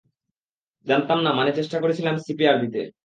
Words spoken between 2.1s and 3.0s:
CPR দিতে।